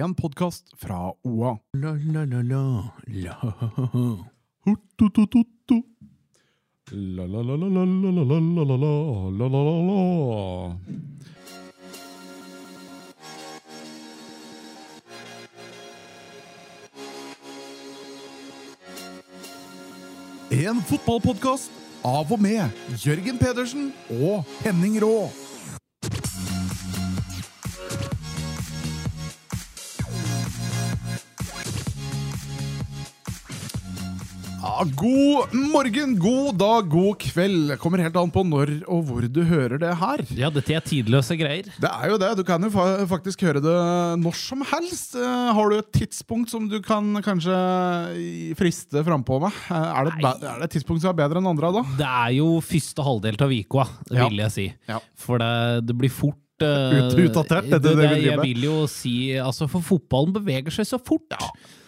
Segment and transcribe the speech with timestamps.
[0.00, 1.58] en podkast fra OA.
[1.72, 2.54] La-la-la-la-la
[20.54, 21.70] En fotballpodkast
[22.04, 22.68] av og med
[23.02, 25.43] Jørgen Pedersen og Henning Raa.
[34.74, 37.68] Ja, god morgen, god dag, god kveld.
[37.78, 40.22] Kommer helt an på når og hvor du hører det her.
[40.34, 41.68] Ja, dette er tidløse greier.
[41.78, 42.30] Det er jo det.
[42.40, 43.74] Du kan jo fa faktisk høre det
[44.18, 45.14] når som helst.
[45.14, 47.54] Uh, har du et tidspunkt som du kan kanskje
[48.58, 49.54] friste frampå med?
[49.68, 51.84] Uh, Er det, et er det et tidspunkt som er bedre enn andre da?
[52.02, 54.26] Det er jo første halvdel av uka, Ja.
[54.26, 54.66] vil jeg si.
[54.90, 54.98] Ja.
[55.14, 59.14] For det, det blir fort eh, Ut- utdatert, det det driver Jeg vil jo si
[59.38, 61.30] Altså, for fotballen beveger seg så fort.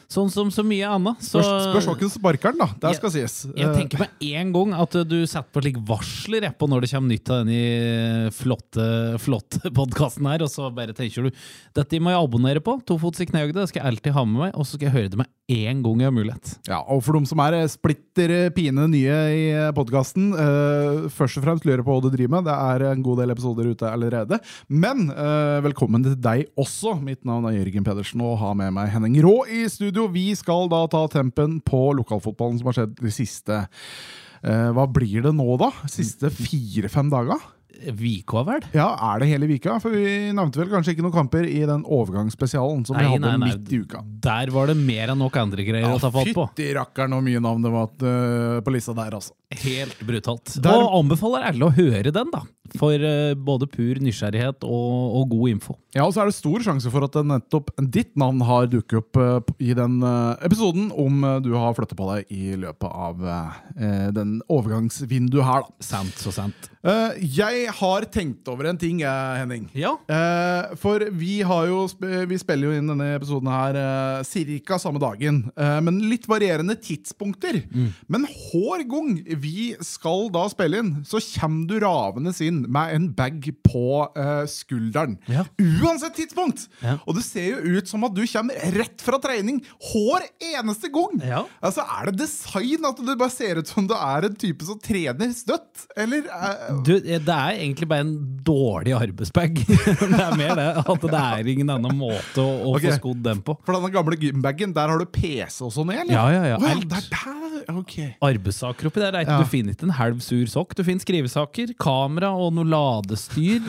[0.09, 1.19] Sånn som så mye annet.
[1.27, 2.66] Så Spørs, hvem sparker den, da.
[2.79, 3.46] Det Jeg- skal sies.
[3.57, 6.80] jeg Eh, tenker med en gang at du setter på slik varsler jeg, på når
[6.82, 11.30] det kommer nytt av denne flotte, flotte podkasten her, og så bare tenker du
[11.74, 12.79] dette må jeg abonnere på.
[12.87, 15.10] Tofots i knehøyde, det skal jeg alltid ha med meg, og så skal jeg høre
[15.10, 16.54] det med en gang jeg har mulighet.
[16.68, 21.38] Ja, og for de som er eh, splitter eh, pine nye i podkasten, uh, først
[21.38, 22.46] og fremst lurer på hva du driver med.
[22.48, 24.38] Det er en god del episoder ute allerede.
[24.68, 26.96] Men uh, velkommen til deg også.
[27.02, 29.96] Mitt navn er Jørgen Pedersen og har med meg Henning Rå i studio.
[30.13, 35.25] Vi skal da ta tempen på lokalfotballen som har skjedd de siste eh, Hva blir
[35.27, 35.73] det nå, da?
[35.91, 37.41] Siste fire-fem dager?
[37.77, 38.63] Vika, vel?
[38.73, 39.75] Ja, er det hele vika?
[39.83, 43.27] For vi nevnte vel kanskje ikke noen kamper i den overgangsspesialen som vi Nei, hadde
[43.27, 43.51] nei, nei.
[43.53, 44.01] midt i uka.
[44.25, 46.47] Der var det mer enn nok andre greier å ta fatt på.
[46.55, 49.37] Fytti rakkeren så mye navn det var eh, på lista der, altså.
[49.55, 50.57] Helt brutalt.
[50.63, 52.43] Der- Og anbefaler alle å høre den, da.
[52.77, 55.77] For eh, både pur nysgjerrighet og, og god info.
[55.95, 59.16] Ja, og så er det stor sjanse for at nettopp ditt navn har dukket opp
[59.23, 64.11] eh, i den eh, episoden, om du har flyttet på deg i løpet av eh,
[64.12, 65.87] den overgangsvinduet her, da.
[65.87, 66.66] Sant så sant.
[66.87, 69.70] Eh, jeg har tenkt over en ting, Henning.
[69.78, 69.94] Ja.
[70.10, 71.87] Eh, for vi har jo
[72.28, 74.78] Vi spiller jo inn denne episoden her eh, ca.
[74.82, 75.44] samme dagen.
[75.56, 77.62] men litt varierende tidspunkter.
[78.10, 83.08] Men hver gang vi skal da spille inn, så kommer du ravende inn med en
[83.16, 83.86] bag på
[84.16, 85.16] uh, skulderen.
[85.30, 85.47] Ja.
[85.60, 86.66] Uansett tidspunkt!
[86.82, 86.97] Ja.
[87.06, 91.20] Og det ser jo ut som at du kommer rett fra trening hver eneste gang!
[91.25, 91.44] Ja.
[91.60, 94.80] Altså, Er det design at du bare ser ut som du er en type som
[94.82, 95.86] trener støtt?
[95.96, 96.82] Eller uh...
[96.86, 98.14] Du, eh, det er egentlig bare en
[98.46, 99.62] dårlig arbeidsbag.
[100.16, 100.69] det er mer det.
[100.82, 102.92] At det er ingen annen måte å, å okay.
[102.92, 103.56] få skodd den på.
[103.66, 106.12] For denne gamle gymbagen, der har du PC og sånn eller?
[106.14, 106.88] Ja, ja, ja, Å, alt.
[106.91, 107.34] det er der,
[107.66, 108.12] Okay.
[108.22, 109.16] Arbeidssaker oppi der.
[109.26, 109.38] Ikke- Ja.
[109.42, 110.75] Du finner ikke en halv sur sokk.
[110.78, 113.66] Du finner skrivesaker, kamera og noe ladestyr.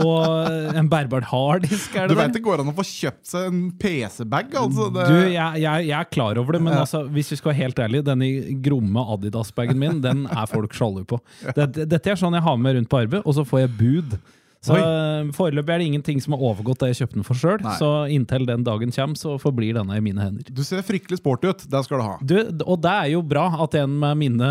[0.00, 2.38] og en bærbar harddisk, er Du det vet det?
[2.38, 4.88] det går an å få kjøpt seg en PC-bag, altså?
[4.94, 7.82] Du, jeg, jeg, jeg er klar over det, men altså, hvis vi skal være helt
[7.84, 8.30] ærlige, denne
[8.64, 11.20] gromme Adidas-bagen min, den er folk sjalu på.
[11.58, 14.18] Dette, dette er sånn jeg har med rundt på arbeid, og så får jeg bud.
[14.64, 14.80] Så Oi.
[14.80, 17.90] eh, Foreløpig er det ingenting som har overgått det jeg kjøpte den for sjøl, så
[18.12, 20.48] inntil den dagen kommer, så forblir denne i mine hender.
[20.48, 21.64] Du ser fryktelig sporty ut.
[21.70, 22.14] Det skal du ha.
[22.24, 24.48] Du, og det er jo bra at en med mine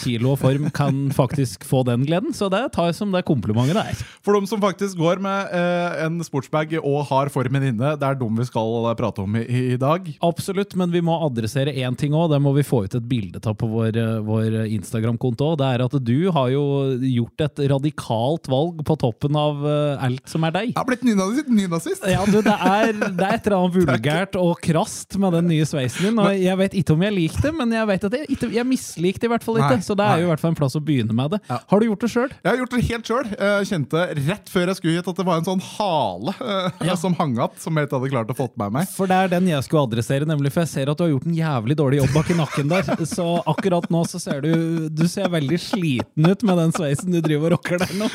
[0.00, 3.76] kilo og form kan faktisk få den gleden, så det tar jeg som det komplimentet
[3.76, 4.04] det er.
[4.24, 8.18] For de som faktisk går med eh, en sportsbag og har formen inne, det er
[8.20, 9.44] dem vi skal eh, prate om i,
[9.74, 10.08] i dag.
[10.24, 12.30] Absolutt, men vi må adressere én ting òg.
[12.32, 15.52] Det må vi få ut et bilde av på vår, eh, vår Instagram-konto.
[15.60, 16.64] Det er at du har jo
[17.04, 20.70] gjort et radikalt valg på toppen av eh, alt som er deg.
[20.70, 21.04] Jeg har blitt
[21.50, 22.04] nynazist.
[22.08, 25.66] Ja, du, det er, det er et eller annet vulgært og krast med den nye
[25.68, 26.20] sveisen din.
[26.22, 28.66] Og jeg vet ikke om jeg liker det, men jeg vet at jeg, ikke, jeg
[28.68, 29.76] mislikte det i hvert fall ikke.
[29.80, 30.22] Nei, Så det er nei.
[30.22, 31.40] jo i hvert fall en plass å begynne med det.
[31.50, 31.60] Ja.
[31.72, 32.30] Har du gjort det sjøl?
[32.40, 33.30] Jeg har gjort det helt sjøl.
[33.70, 36.96] Kjente rett før jeg skulle hit at det var en sånn hale eh, Ja.
[37.00, 38.88] som hang igjen, som jeg ikke hadde klart å få med meg.
[38.96, 41.28] For det er den jeg skulle adressere, nemlig for jeg ser at du har gjort
[41.28, 42.90] en jævlig dårlig jobb bak i nakken der.
[43.10, 47.20] Så akkurat nå så ser du Du ser veldig sliten ut med den sveisen du
[47.24, 48.08] driver og rocker der nå.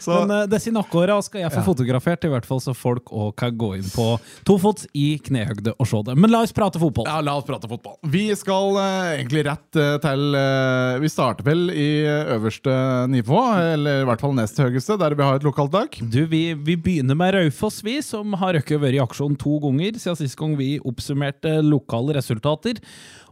[0.00, 3.32] Så, Men uh, disse nakkehåra skal jeg få fotografert, i hvert fall så folk òg
[3.40, 4.06] kan gå inn på
[4.48, 6.16] tofots i knehøgde og se det.
[6.18, 7.08] Men la oss prate fotball.
[7.08, 7.96] Ja, La oss prate fotball.
[8.12, 12.74] Vi skal uh, egentlig rett uh, til uh, Vi starter vel i øverste
[13.10, 13.40] nivå,
[13.74, 15.98] eller i hvert fall nest høyeste, der vi har et lokalt lag.
[16.00, 19.98] Du, vi, vi begynner med Raufoss, vi, som har røkket vært i aksjon to ganger
[20.00, 22.80] siden sist gang vi oppsummerte lokale resultater.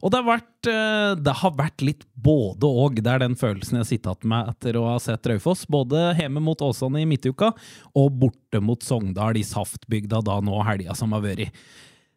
[0.02, 2.99] Og det har vært, eh, det har vært litt både og.
[2.99, 5.64] Det er den følelsen jeg har sittet igjen med etter å ha sett Raufoss.
[5.70, 7.52] Både hjemme mot Åsane i midtuka,
[7.94, 11.52] og borte mot Sogndal i Saftbygda da nå helga som har vært.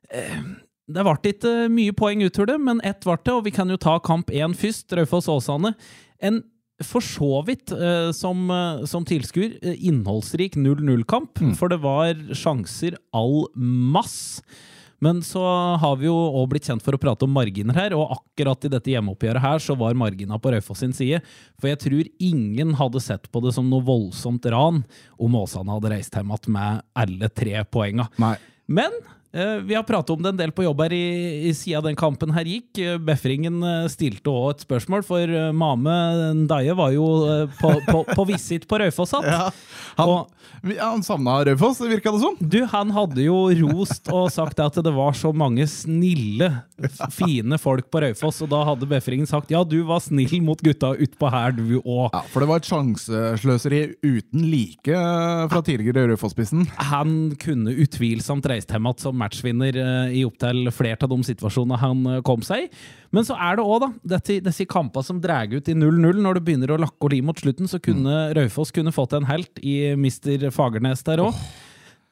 [0.09, 0.41] Eh,
[0.87, 3.77] Det ble ikke mye poeng utover det, men ett ble det, og vi kan jo
[3.77, 4.93] ta kamp én først.
[4.93, 5.73] Raufoss-Åsane.
[6.21, 6.43] En
[6.83, 12.97] for så vidt eh, som, eh, som tilskuer eh, innholdsrik 0-0-kamp, for det var sjanser
[13.15, 14.41] all mass.
[15.03, 15.41] Men så
[15.81, 18.71] har vi jo også blitt kjent for å prate om marginer her, og akkurat i
[18.71, 21.21] dette hjemmeoppgjøret her så var margina på Raufoss sin side.
[21.59, 24.83] For jeg tror ingen hadde sett på det som noe voldsomt ran
[25.21, 28.07] om Åsane hadde reist hjem igjen med alle tre poenga.
[28.21, 28.35] Nei.
[28.65, 28.95] Men
[29.67, 31.01] vi har pratet om det en del på jobb her i,
[31.49, 32.79] i sida den kampen her gikk.
[32.79, 35.95] Eh, Befringen eh, stilte òg et spørsmål, for eh, Mame
[36.49, 39.15] Daie var jo eh, på, på, på visitt på Raufoss.
[39.25, 39.49] Ja,
[39.97, 40.31] han, Og-
[40.79, 42.35] han savna Raufoss, virka det som.
[42.39, 46.47] Du, han hadde jo rost og sagt at det var så mange snille,
[47.13, 50.93] fine folk på Raufoss, og da hadde Befringen sagt ja, du var snill mot gutta
[50.95, 52.09] utpå her, du òg.
[52.15, 56.65] Ja, For det var et sjansesløseri uten like eh, fra tidligere Raufoss-spissen.
[56.91, 61.81] Han kunne utvilsomt reist hjem igjen som matchvinner eh, i opptil flere av de situasjonene
[61.81, 62.69] han eh, kom seg i.
[63.15, 66.21] Men så er det òg, da, dette, disse kampene som drar ut i 0-0.
[66.21, 69.27] Når det begynner å lakke og li mot slutten, så kunne Raufoss kunne fått en
[69.29, 70.49] helt i Mr.
[70.55, 71.37] Fagernes der òg.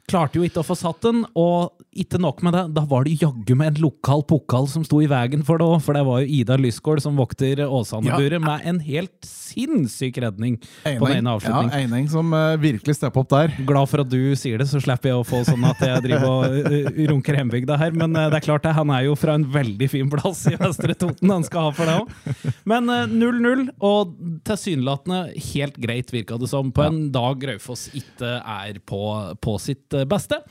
[0.10, 3.16] Klarte jo ikke å få satt den, og ikke nok med det, da var det
[3.22, 6.24] jaggu med en lokal pokal som sto i veien for det òg, for det var
[6.24, 9.13] jo Ida Lysgård som vokter Åsane-buret med en helt
[9.54, 11.74] sinnssyk redning på den ene Ja, avslutningen.
[11.78, 13.54] Eining som uh, virkelig stepper opp der.
[13.68, 16.30] Glad for at du sier det, så slipper jeg å få sånn at jeg driver
[16.30, 17.95] og uh, runker hjembygda her.
[17.98, 20.56] Men uh, det er klart det, han er jo fra en veldig fin plass i
[20.60, 22.54] Vestre Toten, han skal ha for det òg.
[22.69, 24.16] Men uh, 0-0, og
[24.48, 29.04] tilsynelatende helt greit, virka det som, på en dag Raufoss ikke er på,
[29.44, 30.42] på sitt beste.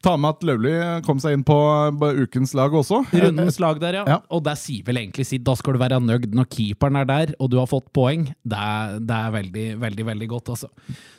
[0.00, 0.72] Ta med at Lauli
[1.04, 1.54] kom seg inn på
[2.22, 3.02] ukens lag også.
[3.12, 4.04] Rundens lag der, ja.
[4.08, 4.18] Ja.
[4.32, 5.44] Og det sier vel egentlig sitt.
[5.44, 8.24] Da skal du være nøyd når keeperen er der, og du har fått poeng.
[8.40, 10.70] Det er, det er veldig, veldig veldig godt, altså.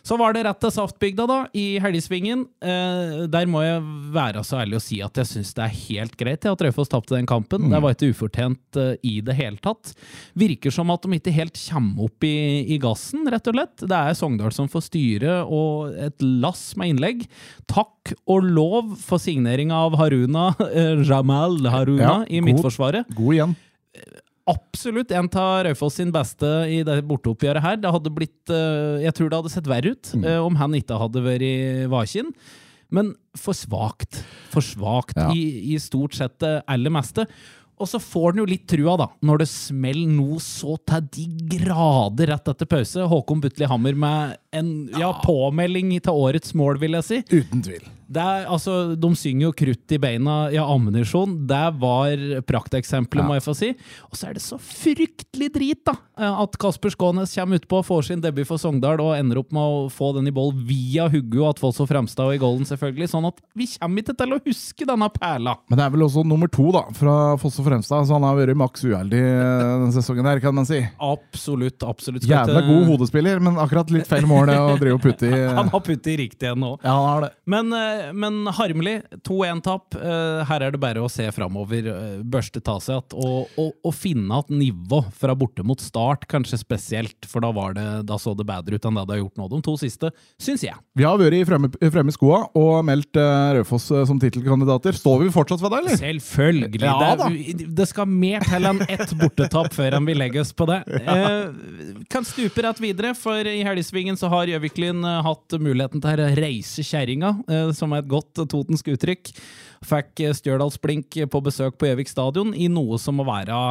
[0.02, 2.48] Så var det rett til Saftbygda, da, i Helgesvingen.
[2.66, 3.84] Eh, der må jeg
[4.16, 7.14] være så ærlig å si at jeg syns det er helt greit at Raufoss tapte
[7.14, 7.70] den kampen.
[7.70, 9.94] Det var ikke ufortjent eh, i det hele tatt.
[10.42, 12.36] Virker som at de ikke helt kommer opp i,
[12.66, 13.86] i gassen, rett og slett.
[13.86, 17.28] Det er Sogndal som får styre, og et lass med innlegg.
[17.70, 22.42] Takk og lov for signering av Haruna, eh, Jamal Haruna, Ja, i.
[22.42, 23.56] Midtforsvaret God igjen.
[24.52, 27.78] absolutt en av Raufoss sin beste i det borteoppgjøret her.
[27.78, 30.26] Det hadde blitt, eh, jeg tror det hadde sett verre ut Mm.
[30.26, 32.34] eh, om han ikke hadde vært vakin.
[32.92, 34.24] Men for svakt.
[34.52, 35.30] For svakt Ja.
[35.32, 37.26] i, i stort sett det aller meste.
[37.82, 41.26] Og så får den jo litt trua, da, når det smeller noe så til de
[41.56, 43.08] grader rett etter pause.
[43.10, 44.70] Håkon Butli Hammer med en
[45.00, 47.24] ja, påmelding til årets mål, vil jeg si.
[47.42, 47.90] Uten tvil.
[48.20, 51.48] Er, altså, de synger jo 'krutt i beina', ja, ammunisjon.
[51.48, 53.28] Det var prakteksempelet, Ja.
[53.28, 53.70] må jeg få si.
[54.12, 55.94] Og så er det så fryktelig drit, da!
[56.18, 59.62] eh, At Kasper Skånes kommer utpå, får sin debut for Sogndal og ender opp med
[59.62, 63.10] å få den i boll via Huggu og at og Fremstad i golden, selvfølgelig.
[63.10, 65.56] Sånn at vi kommer ikke til å huske denne perla.
[65.70, 68.36] Men det er vel også nummer to da, fra Foss og Fremstad, så han har
[68.36, 70.82] vært maks uheldig eh, denne sesongen her, kan man si.
[71.00, 72.28] Absolutt, absolutt.
[72.28, 75.42] Jævla god hodespiller, men akkurat litt feil mål det å drive og putte i.
[75.62, 76.72] Han har putte i riktig en nå.
[76.84, 77.32] Ja, han har det.
[77.50, 79.02] Men, eh, men harmelig.
[79.28, 79.98] 2-1-tap.
[80.00, 83.72] Eh, Her er det bare å se framover, eh, børste ta seg igjen og, og,
[83.88, 87.28] og finne igjen nivå fra borte mot start, kanskje spesielt.
[87.30, 89.48] For da, var det, da så det bedre ut enn det det har gjort nå
[89.52, 90.12] de to siste,
[90.42, 90.78] syns jeg.
[90.98, 94.96] Vi har vært i fremme, fremme skoa og meldt eh, Raufoss eh, som tittelkandidater.
[94.98, 96.00] Står vi fortsatt ved det, eller?
[96.02, 96.82] Selvfølgelig.
[96.86, 100.70] Ja, det, det skal mer til enn ett bortetap før han vil legger oss på
[100.70, 100.82] det.
[101.12, 106.22] Eh, kan stupe rett videre, for i Helgesvingen så har Gjøviklin eh, hatt muligheten til
[106.24, 109.34] å reise kjerringa, eh, som er et godt totensk uttrykk.
[109.88, 113.62] Fikk Stjørdalsblink på besøk på Gjøvik stadion i noe som må være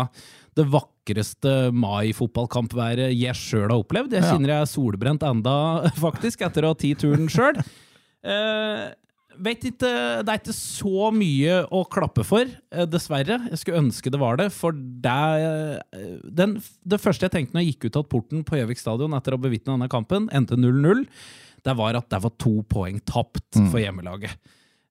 [0.59, 4.17] det vakreste mai-fotballkampværet jeg sjøl har opplevd.
[4.17, 5.55] Jeg kjenner jeg er solbrent enda,
[6.07, 7.61] faktisk, etter å ha tatt turen sjøl.
[8.21, 8.89] Eh,
[9.41, 9.91] vet ikke,
[10.27, 13.39] Det er ikke så mye å klappe for, eh, dessverre.
[13.50, 14.50] Jeg skulle ønske det var det.
[14.53, 15.21] For det,
[15.95, 19.15] eh, den, det første jeg tenkte når jeg gikk ut av porten på Gjøvik stadion
[19.17, 21.07] etter å ha bevitna denne kampen, endte 0-0,
[21.67, 24.35] det var at det var to poeng tapt for hjemmelaget.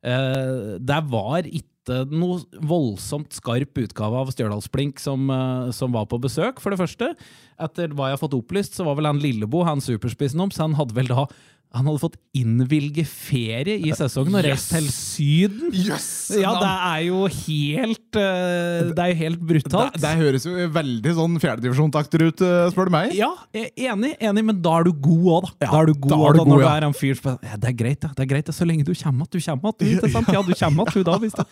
[0.06, 6.20] Eh, det var ikke noe voldsomt skarp utgave av Stjørdalsblink som, eh, som var på
[6.22, 7.16] besøk, for det første.
[7.60, 10.78] Etter hva jeg har fått opplyst, så var vel han Lillebo, han superspissen hans, han
[10.78, 11.26] hadde vel da
[11.70, 15.70] han hadde fått innvilge ferie i sesongen og reist til Syden.
[15.70, 19.94] Yes, Ja, det er jo helt eh, Det er jo helt brutalt.
[19.94, 23.14] det, det høres jo veldig sånn fjerdedivisjonsakter ut, eh, spør du meg.
[23.18, 25.68] Ja, er enig, enig, men da er du god òg, da.
[25.68, 26.66] Ja, da er du god, da er du da, god, når ja.
[26.66, 28.12] du er en fyr som ja, Det er greit, da.
[28.18, 29.32] Det er greit, da, så lenge du kommer att.
[29.32, 30.34] Du kommer att, Du, sant?
[30.34, 31.20] Ja, du kommer att, du da.
[31.22, 31.46] Hvis det.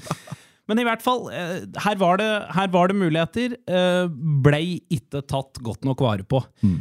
[0.67, 3.55] Men i hvert fall, eh, her var det, her var det muligheter.
[3.67, 4.07] Eh,
[4.43, 6.43] blei ikke tatt godt nok vare på.
[6.61, 6.77] Mm.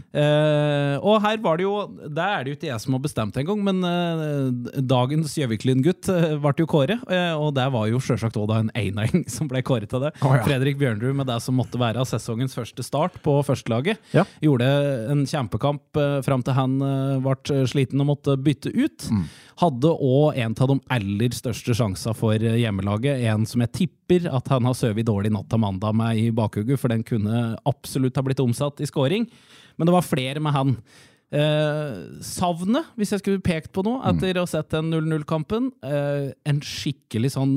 [1.06, 1.72] og her var det jo
[2.08, 6.36] Det er det jo ikke jeg som har bestemt engang, men eh, dagens Gjøviklyn-gutt eh,
[6.42, 7.02] ble jo kåret.
[7.12, 10.12] Eh, og der var jo sjølsagt òg en einering som ble kåret til det.
[10.22, 10.42] Oh, ja.
[10.46, 14.00] Fredrik Bjørnrud med det som måtte være sesongens første start på førstelaget.
[14.16, 14.26] Ja.
[14.44, 14.68] Gjorde
[15.12, 19.10] en kjempekamp eh, fram til han eh, ble sliten og måtte bytte ut.
[19.56, 23.24] Hadde òg en av de aller største sjansene for eh, hjemmelaget.
[23.30, 26.80] En som jeg tipper at han har sovet dårlig natt til mandag med i bakhugget,
[26.80, 29.28] for den kunne absolutt ha blitt omsatt i scoring.
[29.76, 30.74] Men det var flere med han.
[31.34, 36.28] Eh, savnet, hvis jeg skulle pekt på noe, etter å ha sett den 0-0-kampen eh,
[36.46, 37.56] En skikkelig sånn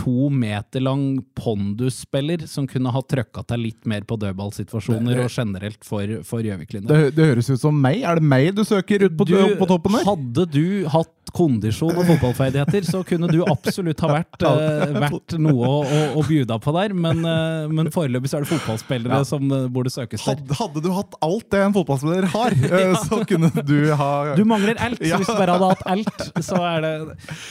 [0.00, 5.84] to meter lang pondusspiller som kunne ha trøkka til litt mer på dødballsituasjoner og generelt
[5.84, 6.04] for,
[6.44, 6.88] Gjøvik-linja.
[6.88, 8.02] Det, det høres ut som meg.
[8.04, 10.06] Er det meg du søker ut på, på toppen der?
[10.08, 15.66] Hadde du hatt kondisjon og fotballferdigheter, så kunne du absolutt ha vært, eh, vært noe
[15.66, 19.26] å, å, å bjuda på der, men, eh, men foreløpig så er det fotballspillere Ja.
[19.26, 20.36] som eh, burde søkes der.
[20.38, 22.92] Hadde, hadde du hatt alt det en fotballspiller har, ja.
[23.02, 25.18] så kunne du ha Du mangler alt, så Ja.
[25.18, 26.94] hvis du bare hadde hatt alt, så er det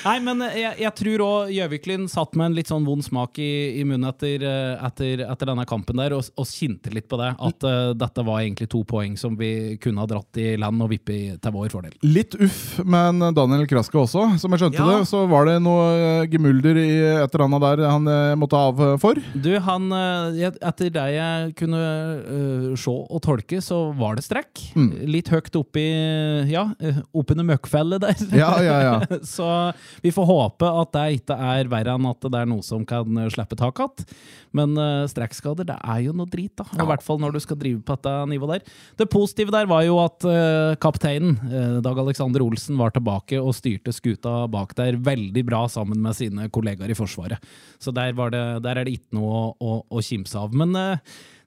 [0.05, 3.79] Nei, men jeg, jeg tror òg Gjøviklin satt med en litt sånn vond smak i,
[3.79, 7.33] i munnen etter, eh, etter, etter denne kampen der, og, og kjente litt på det.
[7.43, 10.91] At uh, dette var egentlig to poeng som vi kunne ha dratt i land og
[10.93, 11.95] vippe til vår fordel.
[12.05, 14.25] Litt uff, men Daniel Kraske også.
[14.41, 14.87] Som jeg skjønte Ja.
[14.89, 16.89] det, så var det noe eh, gemulder i
[17.23, 19.19] et eller annet der han måtte av for.
[19.33, 24.63] Du, han Etter det jeg kunne uh, se og tolke, så var det strekk.
[24.77, 24.89] Mm.
[25.09, 25.83] Litt høyt oppi
[26.49, 26.65] Ja,
[27.13, 28.23] oppunder møkkfellet der.
[28.37, 28.95] Ja, ja, ja.
[29.35, 29.47] så
[30.03, 33.17] vi får håpe at det ikke er verre enn at det er noe som kan
[33.17, 34.05] eh, slippe tak igjen.
[34.53, 36.65] Men uh, strekkskader, det er jo noe drit, da.
[36.77, 38.75] I hvert fall når du skal drive på dette nivået der.
[39.01, 43.55] Det positive der var jo at uh, kapteinen, uh, Dag Alexander Olsen, var tilbake og
[43.57, 47.41] styrte skuta bak der veldig bra sammen med sine kollegaer i Forsvaret.
[47.81, 50.53] Så der, var det, der er det ikke noe å, å, kimse av.
[50.53, 50.75] Men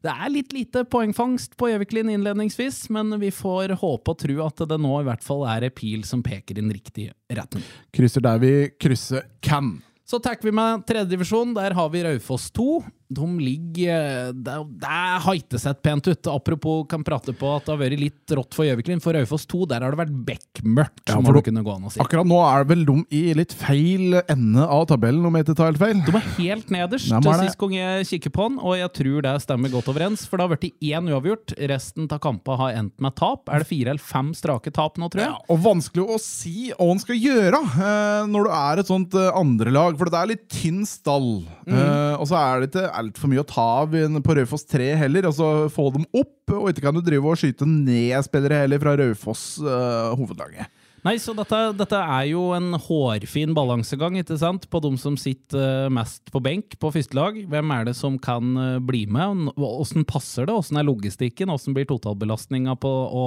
[0.07, 4.63] det er litt lite poengfangst på Gjøviklin innledningsvis, men vi får håpe og tro at
[4.71, 7.65] det nå i hvert fall er en pil som peker i den riktige retning.
[7.97, 9.79] Krysser der vi krysser kan.
[10.07, 11.55] Så takker vi med tredjedivisjon.
[11.57, 12.85] Der har vi Raufoss 2.
[13.09, 16.31] De ligger Det, det har ikke sett pent ut.
[16.33, 19.03] Apropos kan prate på at det har vært litt rått for Gjøviklin.
[19.03, 21.93] For Raufoss 2 der har det vært bekmørkt, Ja, må det kunne gå an å
[21.93, 22.01] si.
[22.03, 25.71] Akkurat nå er vel de i litt feil ende av tabellen, om jeg ikke tar
[25.71, 26.03] helt feil.
[26.07, 27.37] De er helt nederst er det.
[27.45, 30.27] sist gang jeg kikker på den, og jeg tror det stemmer godt overens.
[30.27, 31.57] For det har vært én uavgjort.
[31.73, 33.47] Resten av kampene har endt med tap.
[33.53, 35.33] Er det fire eller fem strake tap nå, tror jeg?
[35.35, 39.15] Ja, og vanskelig å si hva han skal gjøre eh, når du er et sånt
[39.19, 41.45] eh, andrelag, for det er litt tynn stall.
[41.67, 41.75] Mm.
[42.21, 45.29] og så er det ikke altfor mye å ta av på Raufoss 3 heller.
[45.29, 48.97] Altså få dem opp, og ikke kan du drive og skyte ned spillere heller fra
[48.99, 50.73] Raufoss uh, hovedlaget.
[51.07, 54.65] Nei, så dette, dette er jo en hårfin balansegang, ikke sant?
[54.73, 57.37] På de som sitter eh, mest på benk på første lag.
[57.47, 59.53] Hvem er det som kan eh, bli med?
[59.55, 60.57] Åssen passer det?
[60.57, 61.53] Åssen er logistikken?
[61.55, 63.27] Åssen blir totalbelastninga på å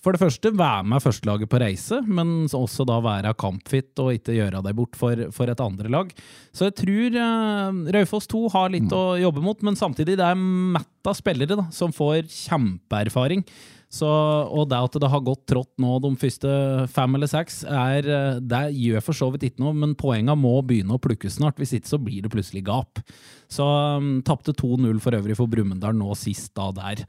[0.00, 4.36] for det første være med førstelaget på reise, men også da være kampfit og ikke
[4.38, 6.14] gjøre deg bort for, for et andre lag.
[6.56, 10.40] Så jeg tror uh, Raufoss 2 har litt å jobbe mot, men samtidig det er
[10.40, 13.44] mett av spillere da, som får kjempeerfaring.
[13.90, 16.50] Så, og det at det har gått trått nå de første
[16.94, 20.52] fem eller seks, er, eh, det gjør for så vidt ikke noe, men poengene må
[20.62, 21.58] begynne å plukkes snart.
[21.58, 23.02] Hvis ikke så blir det plutselig gap.
[23.50, 27.02] Så um, tapte 2-0 for øvrig for Brumunddal nå sist da der.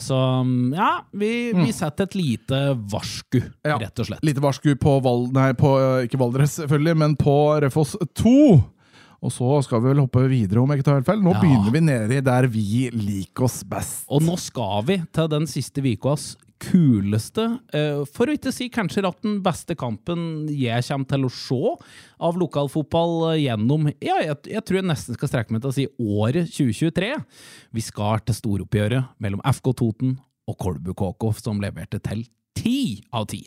[0.00, 2.60] Så um, ja, vi, vi setter et lite
[2.90, 3.76] varsku, Ja.
[3.78, 4.24] rett og slett.
[4.26, 8.34] Lite varsku på, Val nei, på eh, ikke Valdres, selvfølgelig, men på Raufoss 2.
[9.24, 11.22] Og så skal vi vel hoppe videre, om jeg ikke tar helt feil.
[11.24, 11.40] Nå Ja.
[11.40, 14.02] begynner vi nedi der vi liker oss best.
[14.12, 16.34] Og nå skal vi til den siste ukas
[16.64, 17.44] kuleste,
[17.74, 21.60] eh, for å ikke si kanskje at den beste kampen jeg kommer til å se
[22.28, 25.76] av lokalfotball eh, gjennom Ja, jeg, jeg tror jeg nesten skal strekke meg til å
[25.76, 27.10] si året 2023.
[27.74, 30.16] Vi skal til storoppgjøret mellom FK Toten
[30.48, 33.44] og Kolbu KK, som leverte til ti av ti.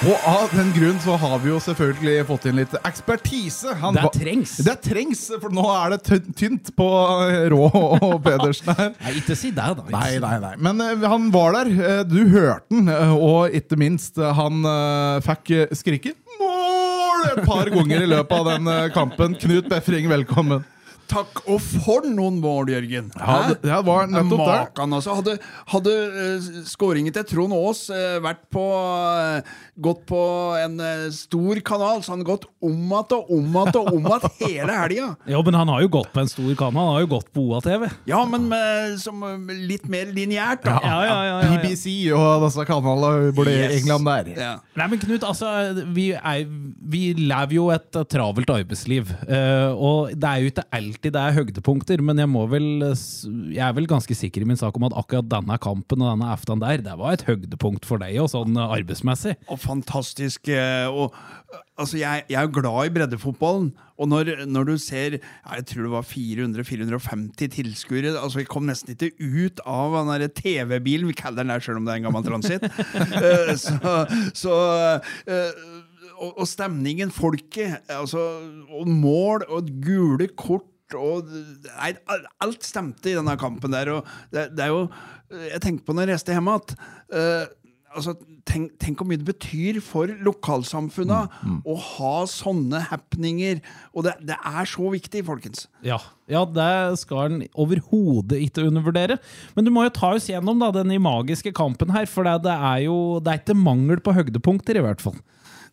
[0.00, 3.74] Og av den grunn så har vi jo selvfølgelig fått inn litt ekspertise.
[3.82, 4.54] Han Det trengs.
[4.64, 6.86] Det trengs, for nå er det tynt på
[7.26, 8.94] eh, Rå og Pedersen her.
[8.96, 9.84] Nei, ikke si det, da.
[9.92, 10.54] Nei, nei, nei.
[10.56, 11.72] Men uh, han var der.
[11.76, 14.64] Uh, Du hørte han, Uh, og ikke minst, han
[15.24, 19.36] fikk skrike 'mål' et par ganger i løpet av den kampen.
[19.36, 20.64] Knut Befring, velkommen.
[21.10, 21.42] Takk!
[21.50, 23.10] Og for noen mål, Jørgen!
[23.18, 23.36] Hæ?
[23.50, 24.58] det, det var nettopp det.
[24.60, 25.16] Makan, altså.
[25.20, 25.34] Hadde,
[25.72, 29.40] hadde uh, skåringen til Trond Aas uh, vært på uh,
[29.80, 30.20] gått på
[30.60, 34.08] en eh, stor kanal, så hadde han gått om igjen og om igjen og om
[34.10, 35.06] igjen hele helga.
[35.30, 36.82] Ja, men han har jo gått på en stor kanal.
[36.84, 37.86] Han har jo gått på OA-TV.
[38.10, 40.76] Ja, men med, som, eh, litt mer lineært, da.
[40.84, 41.60] Ja, ja, ja, ja, ja.
[41.62, 43.78] BBC og disse kanalene bor i Yes.
[43.80, 44.28] England der.
[44.40, 44.52] Ja.
[44.78, 45.48] Nei, men Knut, altså,
[45.96, 46.44] vi, er,
[46.92, 49.10] vi lever jo et eh, travelt arbeidsliv.
[49.28, 50.66] eh, og det er jo ikke
[51.00, 52.66] alltid det er høydepunkter, men jeg vel
[53.54, 56.28] Jeg er vel ganske sikker i min sak om at akkurat denne kampen og denne
[56.30, 59.36] aften der, det var et høydepunkt for deg, og sånn eh, arbeidsmessig.
[59.48, 60.48] Og fantastisk.
[60.48, 61.14] eh, Og,
[61.78, 63.72] altså jeg, jeg er glad i breddefotballen.
[64.00, 68.14] Og når, når du ser Jeg tror det var 400-450 tilskuere.
[68.16, 71.08] Altså Vi kom nesten ikke ut av den TV-bilen.
[71.08, 72.64] Vi kaller den der selv om det er en gammel transit.
[73.20, 74.04] Eh, så
[74.34, 74.54] så
[76.20, 78.20] og, og stemningen, folket, altså,
[78.76, 80.66] og mål og gule kort
[80.98, 81.94] og nei,
[82.42, 83.92] Alt stemte i denne kampen der.
[83.98, 84.84] Og det, det er jo
[85.30, 86.76] Jeg tenkte på når jeg reiste hjem at
[87.14, 87.46] uh,
[87.96, 88.14] altså,
[88.48, 91.20] tenk, tenk hvor mye det betyr for lokalsamfunna
[91.68, 93.60] å ha sånne happeninger.
[93.94, 95.66] Og det, det er så viktig, folkens.
[95.86, 99.20] Ja, ja det skal en overhodet ikke undervurdere.
[99.56, 102.56] Men du må jo ta oss gjennom da, den magiske kampen her, for det, det
[102.56, 105.18] er jo det er ikke mangel på høydepunkter, i hvert fall.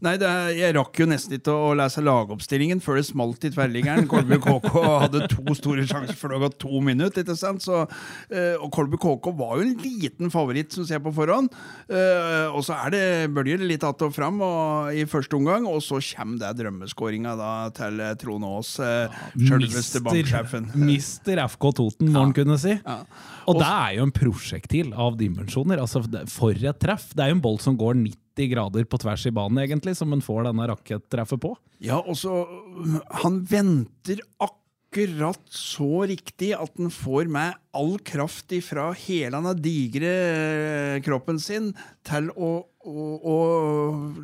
[0.05, 3.51] Nei, det er, Jeg rakk jo nesten ikke å lese lagoppstillingen før det smalt i
[3.53, 4.05] tverrliggeren.
[4.11, 4.73] Kolby KK
[5.03, 7.23] hadde to store sjanser før det hadde gått to minutter.
[7.23, 7.65] ikke sant?
[7.65, 7.81] Så,
[8.29, 11.49] eh, og Kolby KK var jo en liten favoritt, som ser på forhånd.
[11.89, 15.81] Eh, og så er det bølger litt att og fram og, i første omgang, og
[15.81, 17.33] så kommer det drømmeskåringa
[17.73, 20.69] til eh, Trond Aas, sjølveste banksjefen.
[20.77, 22.77] Mister FK Toten, må en kunne si.
[22.77, 23.01] Ja.
[23.47, 25.81] Og det er jo en prosjektil av dimensjoner.
[25.81, 27.09] Altså, for et treff!
[27.15, 30.13] Det er jo en boll som går 90 grader på tvers i banen, egentlig, som
[30.13, 31.55] en får denne rakettreffet på.
[31.83, 38.89] Ja, og øh, Han venter akkurat så riktig at han får med all kraft ifra
[39.05, 41.71] hele den digre øh, kroppen sin
[42.07, 42.51] til å,
[42.87, 43.35] å, å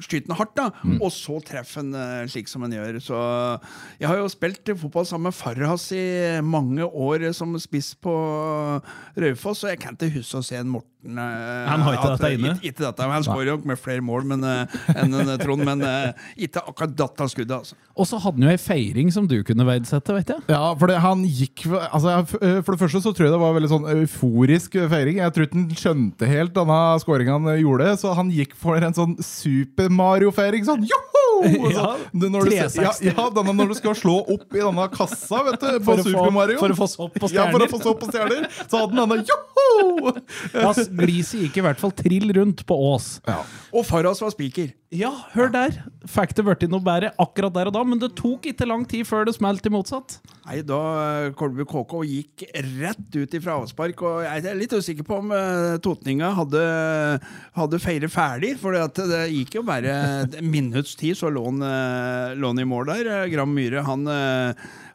[0.03, 0.69] skyte den hardt, da.
[0.99, 2.99] Og så treffer han øh, slik som han gjør.
[3.03, 3.19] Så
[3.99, 6.05] jeg har jo spilt fotball sammen med Farras i
[6.45, 8.15] mange år som spiss på
[9.19, 12.33] Raufoss, og jeg kan ikke huske å se en Morten øh, Han har ikke dette
[12.37, 12.55] inne?
[12.61, 14.47] Ikke, dette, men Han skårer jo med flere mål men,
[14.95, 15.83] enn en Trond, men
[16.37, 17.57] ikke akkurat datt av skuddet.
[17.59, 17.77] altså.
[17.93, 20.41] Og så hadde han jo ei feiring som du kunne verdsette, vet jeg.
[20.49, 23.42] Ja, for det, han gikk altså, eh, For det første så tror jeg det var
[23.55, 25.19] veldig sånn euforisk feiring.
[25.21, 28.95] Jeg tror ikke han skjønte helt denne skåringa han gjorde, så han gikk for en
[28.95, 30.63] sånn Super Mario-feiring.
[30.67, 31.22] Sånn joho!
[31.73, 32.67] Ja, det- når du, ja,
[33.01, 36.03] ja, denne når du skal slå opp i denne kassa vet du, på For å,
[36.03, 36.59] få, Super Mario.
[36.61, 37.49] for å få sopp på stjerner.
[37.49, 38.47] Ja, for å få sopp på stjerner.
[38.67, 40.13] Så hadde den denne joho!
[40.53, 40.71] Ja,
[41.03, 43.17] Gliset gikk i hvert fall trill rundt på Ås.
[43.73, 44.73] Og Farras var spiker.
[44.93, 45.79] Ja, hør der!
[46.05, 49.07] Fikk det blitt noe bedre akkurat der og da, men det tok ikke lang tid
[49.09, 50.19] før det smalt i motsatt.
[50.45, 52.43] Nei, da Kolbu Kolby KK gikk
[52.81, 56.63] rett ut ifra avspark, og jeg er litt usikker på om eh, totninga hadde,
[57.57, 62.35] hadde feiret ferdig, for det gikk jo bare et minutts tid, så lå han, eh,
[62.35, 63.11] lå han i mål der.
[63.15, 64.53] Eh, Gram Myhre, han, eh,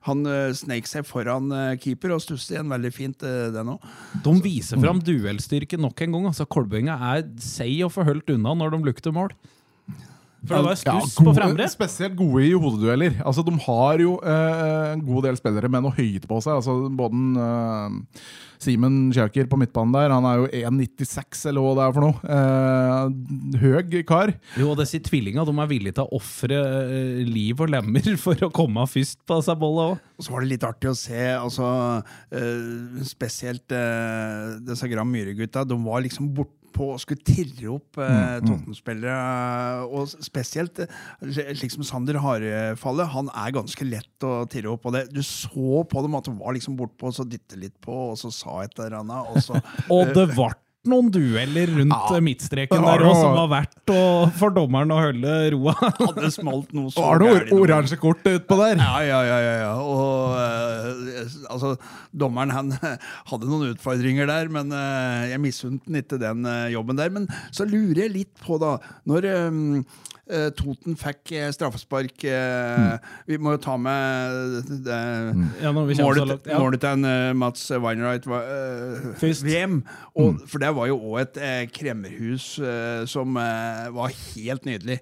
[0.08, 0.24] han
[0.56, 1.50] sneik seg foran
[1.82, 3.84] keeper og stusset igjen veldig fint, den òg.
[4.24, 6.28] De viser fram duellstyrke nok en gang.
[6.30, 9.34] altså Kolbøynga er seig og forholdt unna når de lukter mål.
[10.46, 11.68] For det var stuss Ja, på gode- fremre.
[11.72, 13.16] Spesielt gode i hodedueller.
[13.26, 16.60] Altså, de har jo eh, en god del spillere med noe høyde på seg.
[16.60, 21.84] Altså, både eh, Simen Kjøker på midtbanen der, han er jo 1,96 eller hva det
[21.84, 22.38] er for noe.
[22.38, 24.32] Eh, høg kar.
[24.58, 28.38] Jo, og disse tvillinga de er villige til å ofre eh, liv og lemmer for
[28.46, 30.04] å komme først på seg bolla òg.
[30.18, 31.68] Og så var det litt artig å se, altså,
[32.34, 35.62] eh, spesielt uh, disse Gram Myhre-gutta.
[35.70, 36.32] De var liksom
[36.78, 39.88] bortpå å skulle tirre opp eh, Tottenham-spillere.
[39.90, 40.86] Og spesielt uh,
[41.26, 43.10] slik som Sander Harefallet.
[43.14, 44.86] Han er ganske lett å tirre opp.
[44.88, 47.76] Og det, du så på dem at de var liksom bortpå, og så dytte litt
[47.84, 49.32] på, og så sa et eller annet.
[49.32, 49.58] Og så,
[49.94, 50.52] Og det ble
[50.86, 54.02] noen dueller rundt Ja, eh, midtstreken der òg, som var verdt å,
[54.38, 55.74] for dommeren å holde roa.
[55.80, 58.82] hadde smalt noe Det så var det oransje kort utpå der.
[58.82, 59.38] Ja, ja, ja.
[59.42, 59.72] ja, ja.
[59.82, 61.74] Og uh, altså,
[62.14, 62.72] dommeren han
[63.30, 67.10] hadde noen utfordringer der, men uh, jeg misunte han ikke den uh, jobben der.
[67.14, 68.76] Men så lurer jeg litt på, da,
[69.08, 69.58] når eh,
[70.58, 73.06] Toten fikk eh, straffespark mm.
[73.30, 74.98] Vi må jo ta med det,
[75.62, 76.44] Ja, målet.
[76.48, 76.58] Ja.
[76.60, 79.80] målet til eh, Mats Weinreit VM.
[80.18, 85.00] Og, For det var jo òg et eh, kremmerhus eh, som eh, var helt nydelig.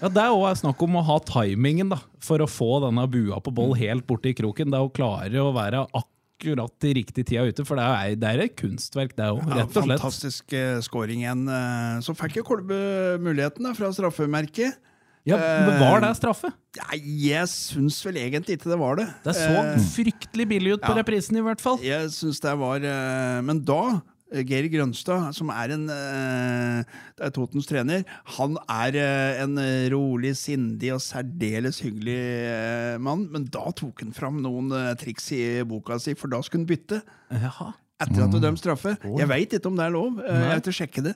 [0.00, 3.38] Ja, Det er også snakk om å ha timingen da, for å få denne bua
[3.40, 4.72] på boll helt borti kroken.
[4.72, 6.10] Det er å klare å være akkurat
[6.42, 9.76] i riktig tida ute, for det er, det er et kunstverk, det òg, Ja, rett
[9.76, 10.00] og slett.
[10.00, 11.46] Fantastisk eh, scoring igjen.
[11.48, 12.00] eh.
[12.04, 14.80] Så fikk jo Kolbe muligheten da, fra straffemerket.
[15.24, 16.50] Ja, men Var det straffe?
[16.76, 16.98] Nei,
[17.30, 19.06] jeg syns vel egentlig ikke det var det.
[19.24, 20.98] Det så Eh, fryktelig billig ut på ja.
[21.00, 21.78] reprisen, i hvert fall.
[21.80, 27.26] Jeg synes det var eh, Men da eh, Geir Grønstad, som er en eh, det
[27.28, 28.02] er Totens trener,
[28.38, 33.28] han er eh, en eh, rolig, sindig og særdeles hyggelig eh, mann.
[33.30, 36.70] Men da tok han fram noen eh, triks i boka si, for da skulle han
[36.72, 37.02] bytte.
[37.30, 37.72] Jaha.
[38.02, 38.96] Etter at du dømt straffe.
[39.06, 40.16] Jeg veit ikke om det er lov.
[40.18, 41.12] Eh, Jeg vet har ikke sjekket det.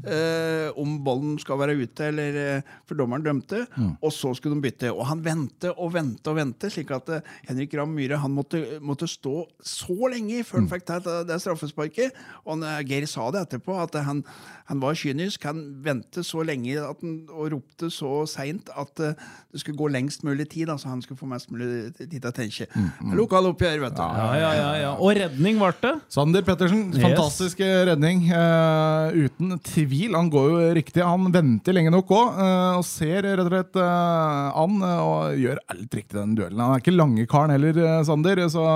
[0.00, 3.64] Uh, om bollen skal være ute, eller eh, For dommeren dømte.
[3.98, 4.92] Og så skulle de bytte.
[4.94, 8.62] Og han vente og vente og vente, slik at eh, Henrik Ramm Myhre han måtte,
[8.78, 12.14] måtte stå så lenge før han fikk ta det, straffesparket.
[12.46, 14.22] Og han, Geir sa det etterpå, at han,
[14.70, 15.42] han var kynisk.
[15.50, 20.22] Han ventet så lenge at han, og ropte så seint at det skulle gå lengst
[20.22, 20.70] mulig tid.
[20.70, 22.70] Altså han skulle få mest mulig tid til å tenke.
[22.70, 24.06] Lokal Lokaloppgjør, vet du.
[24.06, 24.94] Ja, ja, ja, ja.
[25.02, 25.96] Og redning ble det.
[26.20, 27.86] Sander Pettersen, fantastisk yes.
[27.88, 28.26] redning.
[28.28, 30.12] Uh, uten tvil.
[30.12, 31.00] Han går jo riktig.
[31.06, 32.42] Han venter lenge nok òg,
[32.76, 36.60] og ser rett og slett uh, an eh, og gjør alt riktig i den duellen.
[36.60, 38.66] Han er ikke lange karen heller, eh, Sander, så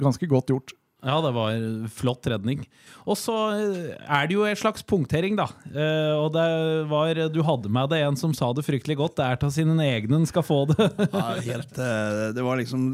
[0.00, 0.76] ganske godt gjort.
[1.02, 1.56] Ja, det var
[1.90, 2.60] flott redning.
[3.02, 5.48] Og så eh, er det jo en slags punktering, da.
[5.66, 6.46] Eh, og det
[6.92, 9.16] var Du hadde med deg en som sa det fryktelig godt.
[9.18, 10.78] Det er til sine egne en skal få det.
[11.10, 12.86] Ja, helt, eh, det var liksom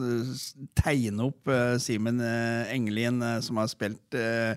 [0.78, 1.52] tegne opp
[1.84, 2.22] Simen
[2.72, 4.56] Engelin, som har spilt eh,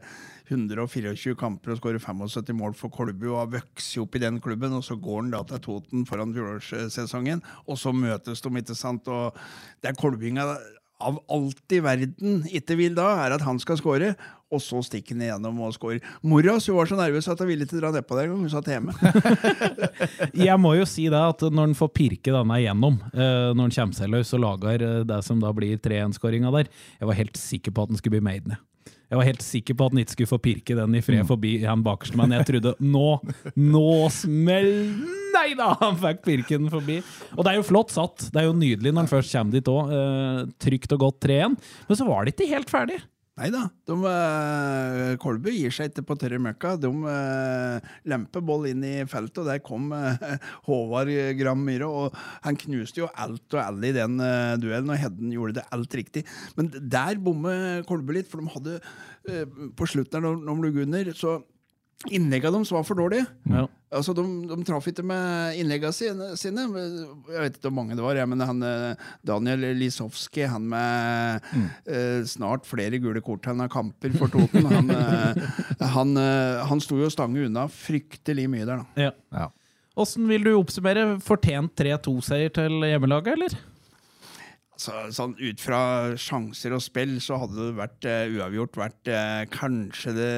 [0.51, 4.75] 124 kamper og skårer 75 mål for Kolbu og har vokst opp i den klubben.
[4.75, 9.07] Og så går han da til Toten foran fjorårssesongen, og så møtes de, ikke sant.
[9.11, 9.37] Og
[9.83, 10.47] det er kolbinga
[11.01, 14.13] av alt i verden ikke vil da, er at han skal score.
[14.51, 16.01] Og så stikker han igjennom og scorer.
[16.27, 18.41] Mora hun var så nervøs at hun ville ikke dra nedpå der engang.
[18.43, 18.95] Hun satt hjemme.
[20.47, 23.77] Jeg må jo si det at når han får pirke denne igjennom, eh, når han
[23.77, 26.67] kommer seg løs og lager eh, det som da blir 3-1-skåringa der,
[26.99, 28.59] jeg var helt sikker på at han skulle bli made ned.
[29.11, 31.57] Jeg var helt sikker på at han ikke skulle få pirke den i fred forbi
[31.65, 33.07] han bakerste, men jeg trodde nå,
[33.59, 34.71] nå smell...
[35.41, 36.99] Nei da, han fikk pirken forbi.
[37.33, 38.27] Og det er jo flott satt.
[38.29, 39.95] Det er jo nydelig når han først kommer dit òg.
[39.95, 41.55] Eh, trygt og godt 3-1.
[41.87, 42.99] Men så var det ikke helt ferdig.
[43.41, 43.63] Nei da.
[43.89, 46.75] Eh, Kolbu gir seg ikke på tørre møkka.
[46.77, 50.35] De uh, lemper boll inn i feltet, og der kom uh,
[50.67, 51.89] Håvard Gram Myhre.
[51.89, 54.21] Og han knuste jo alt og alle i den
[54.61, 56.27] duellen, og Hedden gjorde det alt riktig.
[56.59, 58.77] Men der bommer Kolbu litt, for de hadde
[59.77, 61.39] på slutten når de lå under, så
[62.09, 63.27] Innleggene deres var for dårlige.
[63.51, 63.67] Ja.
[63.93, 66.29] Altså, De, de traff ikke med innleggene sine.
[66.39, 66.63] sine.
[66.71, 71.45] Jeg vet ikke hvor mange det var, jeg, men han, eh, Daniel Lisowski, han med
[71.85, 75.41] eh, snart flere gule kort han har kamper for Toten, han, eh,
[75.97, 79.09] han, eh, han sto jo og stange unna fryktelig mye der, da.
[79.09, 79.11] Ja.
[79.35, 79.49] Ja.
[80.01, 83.59] Åssen vil du oppsummere fortjent 3-2-seier til hjemmelaget, eller?
[84.81, 85.81] Så, sånn Ut fra
[86.19, 90.31] sjanser og spill så hadde det vært uh, uavgjort vært uh, kanskje det,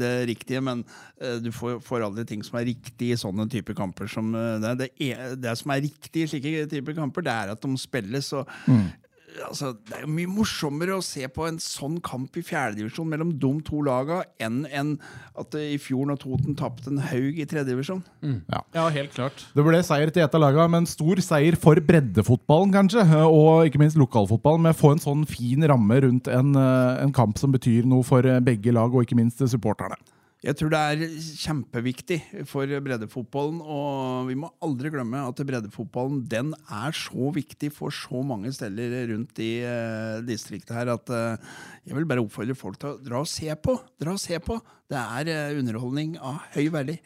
[0.00, 0.82] det riktige, men
[1.22, 4.74] uh, du får, får aldri ting som er riktig i sånne typer kamper som det.
[4.82, 8.32] Det, er, det som er riktig i slike typer kamper, det er at de spilles.
[8.36, 8.50] og
[9.46, 13.32] Altså, det er jo mye morsommere å se på en sånn kamp i fjerdedivisjon mellom
[13.40, 14.92] de to laga enn en
[15.38, 18.02] at det i fjor når Toten tapte en haug i tredjedivisjon.
[18.74, 19.44] Ja, helt klart.
[19.54, 23.06] Det ble seier til ett av lagene, men stor seier for breddefotballen, kanskje.
[23.26, 27.14] Og ikke minst lokalfotballen, med å få en sånn fin ramme rundt en, eh, en
[27.16, 29.96] kamp som betyr noe for eh, begge lag, og ikke minst supporterne.
[30.40, 32.16] Jeg tror det er kjempeviktig
[32.48, 38.22] for breddefotballen, og vi må aldri glemme at breddefotballen den er så viktig for så
[38.24, 41.36] mange steder rundt i uh, distriktet her at uh,
[41.84, 43.76] jeg vil bare oppfordre folk til å dra og se på.
[44.00, 44.56] Dra og se på.
[44.88, 46.96] Det er uh, underholdning av høy verdi.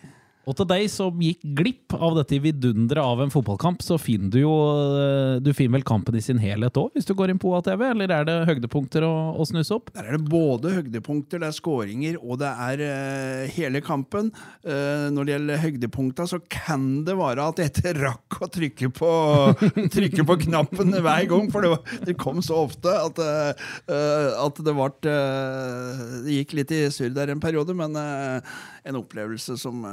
[0.44, 4.40] Og til deg som gikk glipp av dette vidunderet av en fotballkamp, så finner du
[4.42, 4.52] jo
[5.00, 7.86] eh, Du finner vel kampen i sin helhet òg, hvis du går inn på OA-TV?
[7.90, 9.92] Eller er det høydepunkter å, å snuse opp?
[9.96, 14.30] Der er det både høydepunkter, det er skåringer, og det er uh, hele kampen.
[14.66, 19.12] Uh, når det gjelder høydepunkta, så kan det være at jeg rakk å trykke på,
[19.96, 24.58] trykke på knappen hver gang, for det, var, det kom så ofte at, eh, at
[24.64, 29.84] det ble Det gikk litt i surr der en periode, men en opplevelse som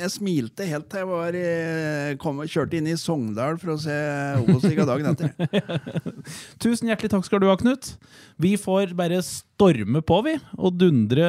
[0.00, 1.44] Jeg smilte helt til jeg var i,
[2.22, 3.96] kom, kjørte inn i Sogndal for å se
[4.42, 5.32] Obos-liga dagen etter.
[6.62, 7.94] Tusen hjertelig takk skal du ha, Knut.
[8.40, 11.26] Vi får bare storme på, vi, og dundre,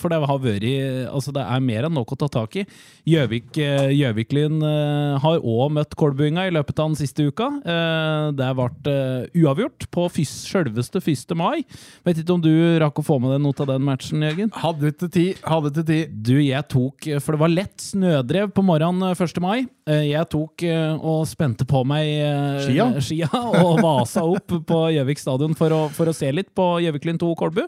[0.00, 0.66] for det har vært
[1.12, 2.64] Altså, det er mer enn nok å ta tak i.
[3.08, 7.50] Gjøvik-Lyn eh, har òg møtt Kolbuinga i løpet av den siste uka.
[7.62, 11.34] Eh, Det ble eh, uavgjort på sjølveste 1.
[11.38, 11.62] mai.
[12.06, 12.50] Vet ikke om du
[12.82, 14.52] rakk å få med deg noe av den matchen, Jørgen?
[14.58, 16.16] Hadde ikke tid, hadde ikke tid.
[16.28, 19.40] Du, jeg tok For det var lett snødrev på morgenen eh, 1.
[19.44, 19.66] mai.
[19.88, 22.90] Eh, Jeg tok eh, og spente på meg eh, Skia?
[23.06, 23.30] skia
[23.62, 27.32] og vasa opp på Gjøvik stadion for å, for å se litt på Gjøviklyn 2
[27.38, 27.64] Kolbu.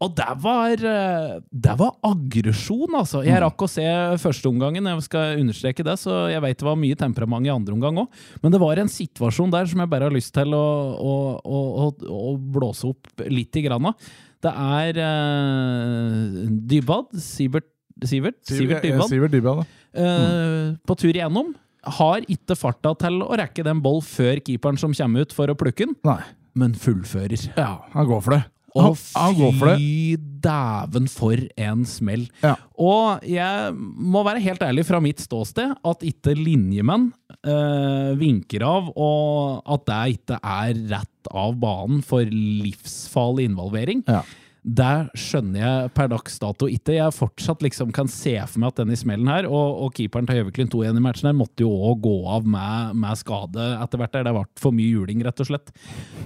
[0.00, 3.20] Og det var, der var aggresjon, altså.
[3.20, 3.84] Jeg rakk å se
[4.22, 8.00] førsteomgangen, jeg skal understreke det, så jeg vet det var mye temperament i andre omgang
[8.00, 8.22] òg.
[8.40, 10.64] Men det var en situasjon der som jeg bare har lyst til å,
[10.96, 11.12] å,
[11.44, 14.08] å, å, blåse opp litt i grann av.
[14.40, 17.68] Det er uh, Dybad, Sivert
[18.04, 20.04] Sivert, Sivert Ja, Dybwad, Sivert Dybwad, da.
[20.04, 21.54] eh, på tur igjennom.
[22.00, 25.56] Har ikke farta til å rekke den ball før keeperen som kommer ut for å
[25.56, 26.20] plukke den, Nei.
[26.54, 27.50] men fullfører.
[27.56, 28.42] Ja, han går for det.
[28.78, 32.28] Og fy dæven for en smell.
[32.44, 32.52] Ja.
[32.78, 37.08] Og jeg må være helt ærlig fra mitt ståsted at ikke linjemenn
[37.42, 44.04] øh, vinker av, og at det ikke er rett av banen for livsfarlig involvering.
[44.06, 44.22] Ja.
[44.60, 46.92] Det skjønner jeg per dags dato ikke.
[46.98, 50.40] Jeg fortsatt liksom kan se for meg at denne smellen her, og, og keeperen til
[50.40, 54.12] Gjøviklyn 2-1 i matchen her, måtte jo òg gå av med, med skade etter hvert.
[54.18, 55.72] der Det ble for mye juling, rett og slett.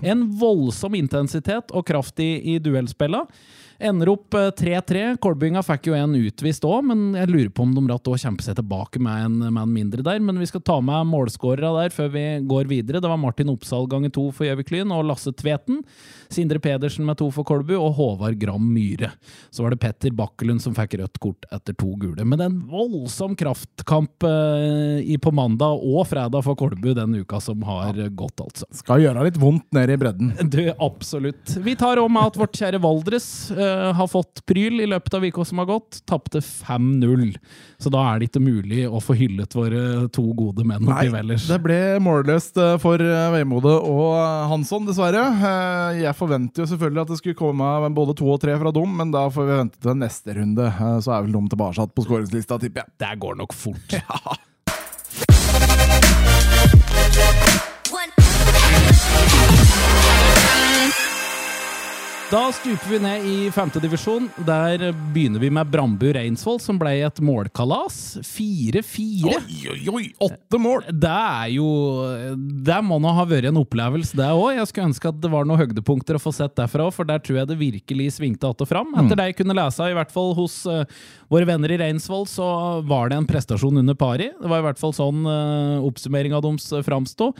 [0.03, 3.23] En voldsom intensitet og kraft i, i duellspilla.
[3.79, 5.03] Ender opp eh, 3-3.
[5.23, 8.47] Kolbynga fikk jo en utvist òg, men jeg lurer på om de ratt òg kjemper
[8.47, 10.23] seg tilbake med en, med en mindre der.
[10.23, 13.03] Men vi skal ta med målskårere der før vi går videre.
[13.03, 15.83] Det var Martin Oppsal ganger to for Gjøviklyn og Lasse Tveten.
[16.33, 19.11] Sindre Pedersen med to for Kolbu og Håvard Gram Myhre.
[19.51, 22.25] Så var det Petter Bakkelund som fikk rødt kort etter to gule.
[22.25, 27.99] Men en voldsom kraftkamp eh, på mandag og fredag for Kolbu den uka som har
[28.11, 28.69] gått, altså.
[28.75, 30.33] Skal gjøre litt vondt nede i bredden.
[30.55, 31.57] Du, absolutt.
[31.65, 35.45] Vi tar om at vårt kjære Valdres uh, har fått pryl i løpet av uka
[35.49, 35.99] som har gått.
[36.07, 37.33] Tapte 5-0.
[37.83, 39.81] Så da er det ikke mulig å få hyllet våre
[40.15, 41.49] to gode menn oppi Vellers.
[41.51, 43.03] det ble målløst eh, for
[43.35, 44.15] Veimode og
[44.53, 45.25] Hansson, dessverre.
[45.99, 49.11] Jeg forventer jo selvfølgelig at det skulle komme både to og tre fra dem, men
[49.15, 50.67] da får vi vente til neste runde.
[50.71, 52.93] Eh, Så er vel de tilbake på skåringslista, tipper jeg.
[53.05, 53.99] Det går nok fort.
[62.35, 64.25] Da stuper vi ned i femtedivisjon.
[64.43, 64.83] Der
[65.15, 67.99] begynner vi med Brambu Reinsvoll, som ble et målkalas.
[68.27, 69.29] 4-4.
[69.31, 70.09] Oi, oi, oi!
[70.19, 70.83] Åtte mål!
[70.91, 71.69] Det er jo
[72.67, 74.57] Det må nå ha vært en opplevelse, det òg.
[74.57, 77.23] Jeg skulle ønske at det var noen høydepunkter å få sett derfra òg, for der
[77.23, 78.91] tror jeg det virkelig svingte att og fram.
[78.99, 80.83] Etter det jeg kunne lese, i hvert fall hos uh,
[81.31, 82.49] våre venner i Reinsvoll, så
[82.83, 84.33] var det en prestasjon under pari.
[84.41, 87.31] Det var i hvert fall sånn uh, oppsummeringa deres framsto.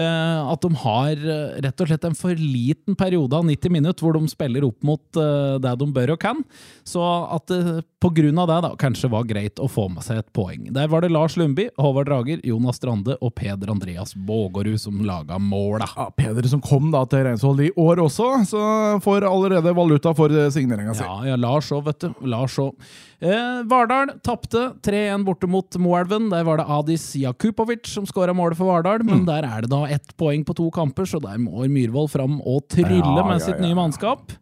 [0.00, 4.06] Eh, at de har eh, rett og slett en for liten periode av 90 minutter
[4.06, 6.40] hvor de spiller opp mot eh, det de bør og kan.
[6.88, 10.22] Så at det på grunn av det da, kanskje var greit å få med seg
[10.22, 10.70] et poeng.
[10.72, 15.36] Der var det Lars Lundby, Håvard Drager, Jonas Strande og Peder Andreas Bågerud som laga
[15.36, 15.84] måla.
[15.98, 18.62] Ja, Peder som kom da til Reinsvoll i år også, så
[19.04, 21.04] får allerede valuta for signeringa si.
[21.04, 22.24] Ja, ja, Lars òg, vet du.
[22.32, 22.72] Lars òg.
[23.20, 26.30] Eh, Vardal tapte 3-1 borte mot Moelven.
[26.32, 29.84] Der var det Adis Jakupovic som skåra målet for Vardal, men der er det da
[29.90, 33.76] ett poeng på to kamper, så der må Myhrvold fram og trylle med sitt nye
[33.78, 34.34] mannskap.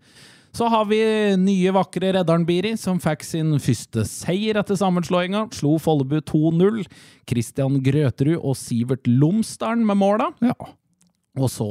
[0.57, 0.99] Så har vi
[1.39, 5.45] nye, vakre Reddaren Biri, som fikk sin første seier etter sammenslåinga.
[5.55, 6.83] Slo Follebu 2-0.
[7.29, 10.31] Christian Grøterud og Sivert Lomsdalen med måla.
[10.43, 10.57] Ja.
[11.39, 11.69] Og så,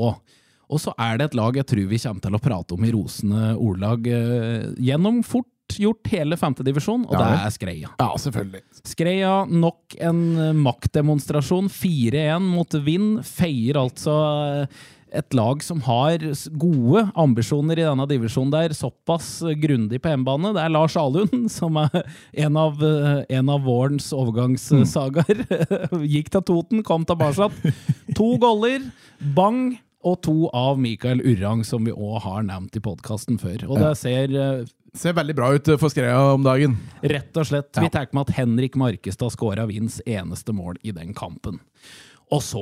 [0.70, 2.94] og så er det et lag jeg tror vi kommer til å prate om i
[2.96, 7.90] rosende ordlag eh, gjennom fort gjort hele femtedivisjon, og Ja, det er Skreia.
[8.00, 8.62] ja, selvfølgelig.
[8.88, 11.68] Skreia nok en eh, maktdemonstrasjon.
[11.70, 13.24] 4-1 mot Vind.
[13.28, 14.14] Feier altså
[14.64, 14.78] eh,
[15.18, 16.20] et lag som har
[16.60, 20.54] gode ambisjoner i denne divisjonen der, såpass eh, grundig på hjemmebane.
[20.56, 22.04] Det er Lars Alund, som er
[22.34, 22.80] en av,
[23.30, 25.44] en av vårens overgangssagaer.
[26.16, 27.52] Gikk til Toten, kom tilbake.
[28.18, 28.88] To goller,
[29.36, 29.78] bang,
[30.08, 33.66] og to av Mikael Urrang, som vi òg har nevnt i podkasten før.
[33.68, 34.32] Og det ser
[34.96, 36.78] Ser veldig bra ut for Skreia om dagen.
[37.02, 37.72] Rett og slett.
[37.76, 41.60] Vi tar med at Henrik Markestad skåra Vinds eneste mål i den kampen.
[42.28, 42.62] Og så,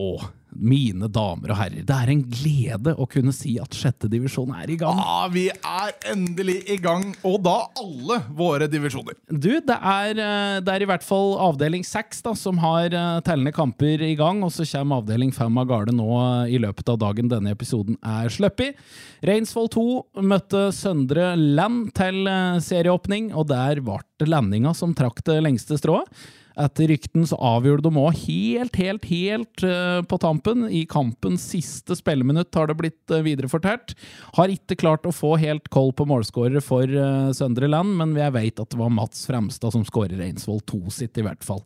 [0.56, 4.70] mine damer og herrer, det er en glede å kunne si at sjette divisjon er
[4.70, 5.00] i gang.
[5.02, 9.18] Ja, vi er endelig i gang, og da alle våre divisjoner.
[9.26, 13.56] Du, det er, eh, det er i hvert fall avdeling seks som har eh, tellende
[13.58, 17.02] kamper i gang, og så kommer avdeling fem av garde nå eh, i løpet av
[17.02, 18.78] dagen denne episoden er sluppet.
[19.26, 19.88] Reinsvoll 2
[20.30, 22.30] møtte Søndre Land til
[22.62, 26.06] serieåpning, og der ble det landinga som trakk det lengste strået.
[26.56, 30.66] Etter rykten så avgjorde de òg helt, helt, helt eh, på tampen.
[30.72, 33.96] I kampens siste spilleminutt har det blitt uh, viderefortalt.
[34.38, 38.36] Har ikke klart å få helt koll på målskårere for eh, Søndre Land, men jeg
[38.38, 41.64] vet at det var Mats Fremstad som skårer Reinsvoll 2 sitt, i hvert fall.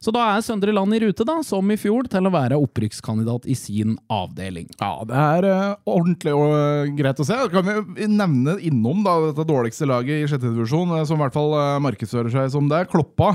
[0.00, 3.44] Så da er Søndre Land i rute, da, som i fjor, til å være opprykkskandidat
[3.52, 4.70] i sin avdeling.
[4.80, 7.36] Ja, det er uh, ordentlig og uh, greit å se.
[7.52, 11.36] Kan vi nevne innom da, dette dårligste laget i sjette divisjon, eh, som i hvert
[11.36, 12.86] fall uh, markedsfører seg som det.
[12.88, 13.34] Kloppa,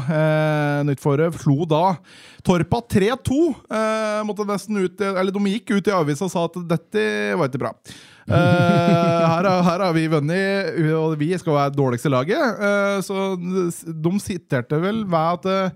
[0.90, 1.84] nytt for det, slo da
[2.46, 3.38] Torpa 3-2.
[3.70, 7.06] Eh, måtte nesten ut, eller De gikk ut i avisa og sa at dette
[7.38, 7.72] var ikke bra.
[8.26, 8.34] Uh,
[9.36, 12.58] her, har- her har vi vunnet, og vi skal være det dårligste laget.
[12.58, 15.72] Uh, så de siterte vel ved at det-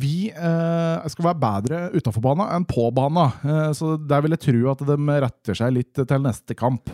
[0.00, 3.28] vi eh, skal være bedre utafor bana enn på bana.
[3.44, 6.90] Eh, så der vil jeg tro at de retter seg litt til neste kamp.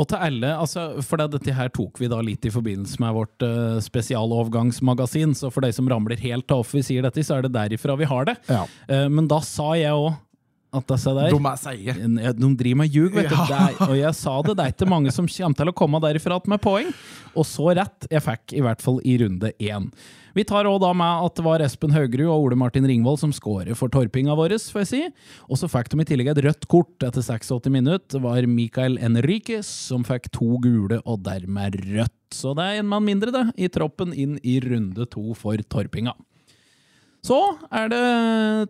[0.00, 3.12] Og til alle, altså, for det, dette her tok vi da litt i forbindelse med
[3.12, 7.44] vårt uh, spesialovergangsmagasin, så for de som ramler helt av vi sier dette, så er
[7.44, 8.38] det derifra vi har det.
[8.48, 8.62] Ja.
[8.88, 10.14] Uh, men da sa jeg òg
[10.72, 11.94] at disse der De er seige.
[12.40, 13.28] De driver med ljug, vet.
[13.28, 13.36] Ja.
[13.36, 13.52] du.
[13.52, 16.40] Der, og jeg sa det, det er ikke mange som kommer til å komme derifra
[16.48, 16.88] med poeng.
[17.36, 19.90] Og så rett jeg fikk, i hvert fall i runde én.
[20.36, 23.34] Vi tar også da med at det var Espen Haugerud og Ole Martin Ringvold som
[23.36, 25.02] skårer for torpinga vår, får jeg si.
[25.48, 28.04] Og så fikk de i tillegg et rødt kort etter 86 minutter.
[28.16, 32.18] Det var Mikael Enriquez som fikk to gule og dermed rødt.
[32.32, 36.16] Så det er en mann mindre, det, i troppen inn i runde to for torpinga.
[37.22, 37.38] Så
[37.70, 38.02] er det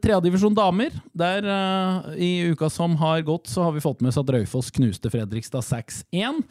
[0.05, 0.93] tredjedivisjon damer.
[1.17, 4.69] Der uh, i uka som har gått, så har vi fått med oss at Raufoss
[4.77, 6.43] knuste Fredrikstad 6-1.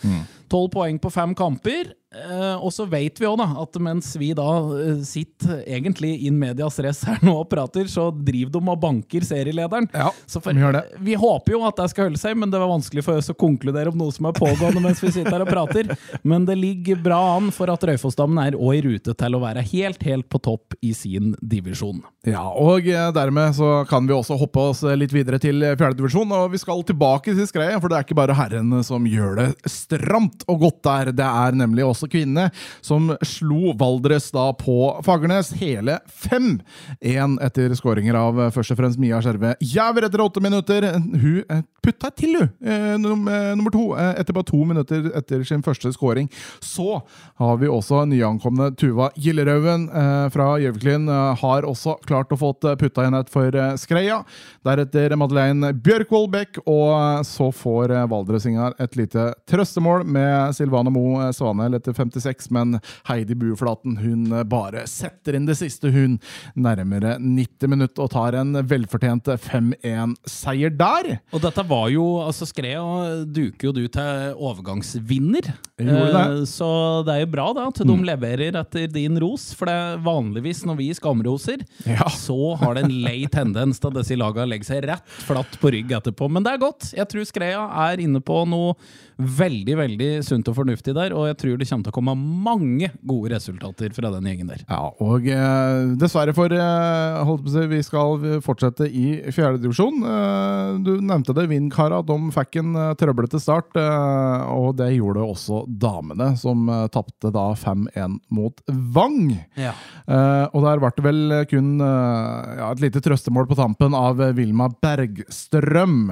[0.50, 1.94] Tolv poeng på fem kamper.
[2.12, 4.44] Eh, og så vet vi òg at mens vi da
[4.76, 9.24] eh, sitter egentlig in medias race her nå og prater, så driver de og banker
[9.24, 9.88] serielederen.
[9.96, 10.52] Ja, Så for.
[11.00, 13.38] Vi håper jo at det skal holde seg, men det var vanskelig for oss å
[13.40, 15.94] konkludere om noe som er pågående mens vi sitter her og prater.
[16.28, 19.64] Men det ligger bra an for at Raufoss-dammen er òg i rute til å være
[19.72, 22.04] helt, helt på topp i sin divisjon.
[22.28, 26.36] Ja, og eh, dermed så kan vi også hoppe oss eh, litt videre til fjerdedivisjon.
[26.38, 29.48] Og vi skal tilbake til skreia, for det er ikke bare herrene som gjør det
[29.72, 31.16] stramt og godt der.
[31.16, 32.50] Det er nemlig også kvinnene
[32.82, 39.02] som slo Valdres da på Fagernes hele 5-1 etter skåringer av eh, først og fremst
[39.02, 40.88] Mia Skjerve Jæver etter åtte minutter.
[40.98, 42.50] Hun eh, putta til, hun!
[42.62, 43.26] Eh, num
[43.58, 43.86] nummer to.
[43.98, 46.30] Etter bare to minutter etter sin første skåring.
[46.64, 47.02] Så
[47.42, 51.10] har vi også nyankomne Tuva Gillerøven eh, fra Gjøviklyn.
[51.42, 54.22] Har også klart å få putta inn et for Skreia.
[54.66, 61.62] Deretter Madeleine Bjørkvold Beck, og så får Valdresingar et lite trøstemål med Silvane Mo Svanel
[61.62, 66.18] Svanhild etter 56, men Heidi Bueflaten hun eh, bare setter inn det siste, hun.
[66.56, 71.12] Nærmere 90 minutter og tar en velfortjent 5-1-seier der.
[71.34, 75.52] Og dette var jo altså Skrea duker jo du til overgangsvinner.
[75.78, 75.88] Det.
[75.88, 76.68] Eh, Så
[77.08, 80.64] det er jo bra da at de leverer etter din ros, for det er vanligvis
[80.68, 82.08] når vi skamroser, Ja.
[82.10, 85.72] så har det en lei tendens til at disse lagene legger seg rett flatt på
[85.74, 86.30] rygg etterpå.
[86.32, 86.92] Men det er godt.
[86.96, 88.76] Jeg tror Skrea er inne på noe
[89.22, 92.92] veldig, veldig sunt og fornuftig der, og jeg tror det kommer til å komme mange
[93.08, 94.64] gode resultater fra den gjengen der.
[94.70, 100.02] Ja, og eh, dessverre for eh, holdt på å si, Vi skal fortsette i fjerdedivisjon.
[100.08, 103.76] Eh, du nevnte det, Vindkara de fikk en eh, trøblete start.
[103.80, 108.64] Eh, og det gjorde også damene, som eh, tapte da 5-1 mot
[108.96, 109.36] Vang.
[109.60, 109.76] Ja.
[110.08, 114.22] Eh, og der ble det vel kun eh, ja, et lite trøstemål på tampen av
[114.38, 116.12] Vilma Bergstrøm.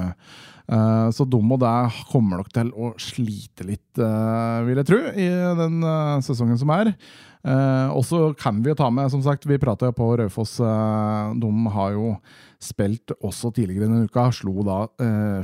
[0.70, 1.64] Eh, så dum og
[2.12, 5.26] kommer nok til å slite litt, eh, vil jeg tro, i
[5.58, 6.94] den eh, sesongen som er.
[7.40, 10.58] Og så kan vi jo ta med, som sagt, vi prata jo på Raufoss.
[10.60, 12.10] de har jo
[12.60, 14.26] spilt også tidligere denne uka.
[14.28, 14.82] Slo da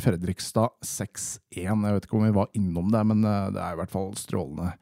[0.04, 1.40] Fredrikstad 6-1.
[1.56, 4.74] Jeg vet ikke om vi var innom det, men det er i hvert fall strålende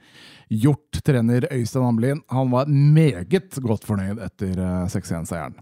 [0.50, 1.02] gjort.
[1.04, 5.56] Trener Øystein Amlin han var meget godt fornøyd etter eh, 6-1-seieren.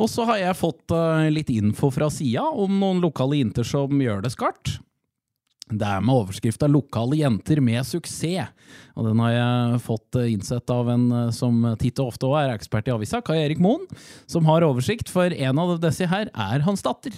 [0.00, 4.00] Og så har jeg fått eh, litt info fra sida om noen lokale jenter som
[4.00, 4.78] gjør det skarpt.
[5.72, 8.50] Det er med overskrifta 'Lokale jenter med suksess'.
[8.96, 12.40] Og den har jeg fått eh, innsett av en eh, som titt og ofte også
[12.42, 13.86] er ekspert i avisa, Kai Erik Moen,
[14.26, 17.12] som har oversikt, for en av disse her er hans datter.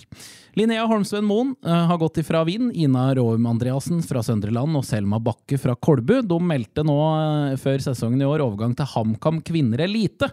[0.55, 4.85] Linnea Holmsven Moen eh, har gått ifra Vind, Ina Råum Andreassen fra Søndre Land og
[4.87, 6.21] Selma Bakke fra Kolbu.
[6.23, 10.31] De meldte nå eh, før sesongen i år overgang til HamKam kvinner elite.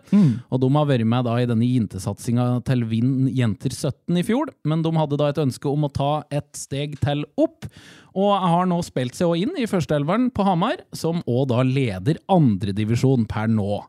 [0.53, 4.53] Og de har vært med da i denne jentesatsinga til Vind jenter 17 i fjor,
[4.61, 7.65] men de hadde da et ønske om å ta et steg til opp.
[8.13, 13.25] Og har nå spilt seg inn i førsteelveren på Hamar, som òg da leder andredivisjon
[13.25, 13.81] per nå.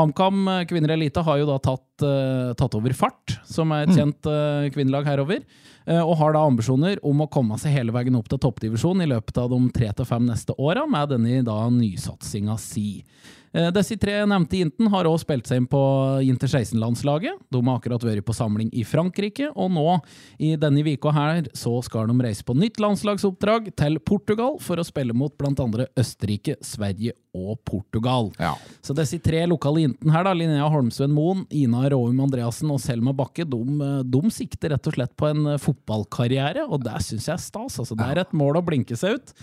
[0.00, 3.96] HamKam eh, kvinner elite har jo da tatt, eh, tatt over Fart, som er et
[3.96, 5.44] kjent eh, kvinnelag herover,
[5.90, 9.40] og har da ambisjoner om å komme seg hele veien opp til toppdivisjon i løpet
[9.42, 13.00] av de tre til fem neste åra, med denne da nysatsinga si.
[13.52, 15.80] Eh, Disse tre nevnte jentene har også spilt seg inn på
[16.22, 17.40] Jinter 16-landslaget.
[17.50, 19.86] De har akkurat vært på samling i Frankrike, og nå
[20.38, 24.86] i denne vika her så skal de reise på nytt landslagsoppdrag til Portugal for å
[24.86, 28.30] spille mot andre Østerrike, Sverige og Portugal.
[28.38, 28.52] Ja.
[28.84, 33.14] Så disse tre lokale jentene her, da, Linnea Holmsven Moen, Ina Råum Andreassen og Selma
[33.16, 33.60] Bakke, de,
[34.06, 37.80] de sikter rett og slett på en eh, fotballkarriere, og det syns jeg er stas.
[37.82, 39.34] Altså, det er et mål å blinke seg ut.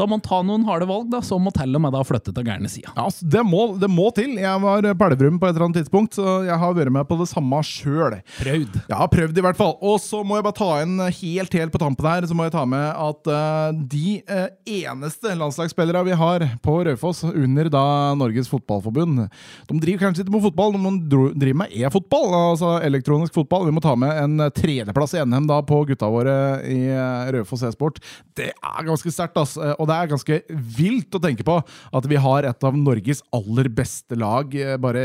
[0.00, 2.32] Da må man ta noen harde valg, da, som må til og med da flytte
[2.32, 2.88] til gærne sida.
[2.94, 4.32] Ja, altså, det, må, det må til.
[4.40, 7.26] Jeg var pælvrum på et eller annet tidspunkt, så jeg har vært med på det
[7.28, 8.16] samme sjøl.
[8.38, 8.78] Prøvd.
[8.88, 9.74] Ja, prøvd, i hvert fall.
[9.84, 12.54] Og så må jeg bare ta inn helt helt på tampen her, så må jeg
[12.54, 17.84] ta med at uh, de uh, eneste landslagsspillere vi har på Raufoss under da
[18.16, 19.26] Norges Fotballforbund,
[19.68, 23.68] de driver kanskje ikke med fotball, de driver med e-fotball, altså elektronisk fotball.
[23.68, 27.68] Vi må ta med en tredjeplass i NM da på gutta våre i uh, Raufoss
[27.68, 28.00] e-sport.
[28.38, 29.74] Det er ganske sterkt, altså.
[29.76, 30.40] Og det er ganske
[30.78, 35.04] vilt å tenke på at vi har et av Norges aller beste lag bare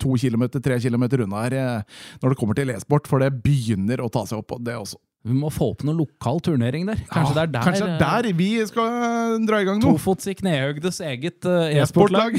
[0.00, 1.58] to kilometer, tre kilometer unna her
[2.22, 5.00] når det kommer til e-sport, for det begynner å ta seg opp, på det også.
[5.26, 7.00] Vi må få opp noe lokal turnering der.
[7.10, 9.96] Kanskje ja, det er der, kanskje er der vi skal dra i gang noe.
[9.96, 12.38] Tofots i knehøgdes eget e-sportlag.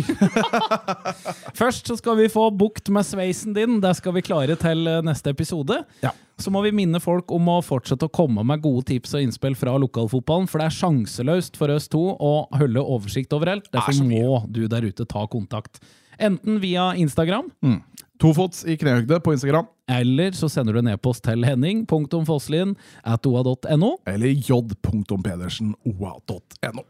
[1.60, 3.82] Først så skal vi få bukt med sveisen din.
[3.84, 5.82] Det skal vi klare til neste episode.
[6.06, 6.14] Ja.
[6.38, 9.56] Så må vi minne folk om å fortsette å komme med gode tips og innspill
[9.58, 13.66] fra lokalfotballen, for det er sjanseløst for oss to å holde oversikt overalt.
[13.74, 15.82] Derfor må du der ute ta kontakt.
[16.22, 17.50] Enten via Instagram.
[17.66, 17.82] Mm.
[18.22, 19.66] Tofots i knehøgde på Instagram.
[19.90, 22.76] Eller så sender du en e-post til henning.fosslin
[23.06, 23.98] at oa.no.
[24.10, 26.84] Eller j.pedersen.oa.no.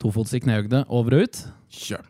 [0.00, 1.36] Tofots i knehøgde over og ut.
[1.70, 2.04] Kjør.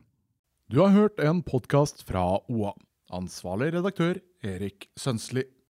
[0.70, 2.72] Du har hørt en podkast fra OA.
[3.10, 5.44] Ansvarlig redaktør Erik Sønsli.